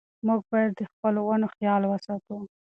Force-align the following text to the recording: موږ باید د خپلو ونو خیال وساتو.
موږ 0.27 0.41
باید 0.51 0.71
د 0.77 0.81
خپلو 0.91 1.21
ونو 1.25 1.47
خیال 1.55 1.81
وساتو. 1.87 2.37